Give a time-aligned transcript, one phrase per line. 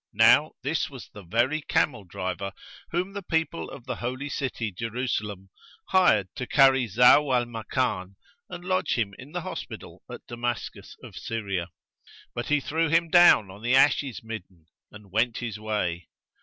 [0.17, 2.53] Now this was the very camel driver[FN#128]
[2.89, 5.51] whom the people of the Holy City, Jerusalem,
[5.89, 8.15] hired to carry Zau al Makan
[8.49, 11.69] and lodge him in the hospital at Damascus of Syria;
[12.33, 16.07] but he threw him down on the ashes midden and went his way.